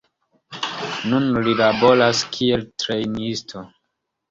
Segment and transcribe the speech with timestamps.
[1.11, 3.67] Nun li laboras kiel trejnisto.